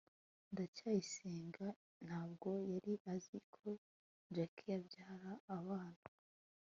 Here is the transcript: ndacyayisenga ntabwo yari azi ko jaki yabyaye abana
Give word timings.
ndacyayisenga 0.51 1.67
ntabwo 2.05 2.49
yari 2.71 2.93
azi 3.13 3.37
ko 3.55 3.65
jaki 4.35 4.63
yabyaye 4.71 5.17
abana 5.57 6.03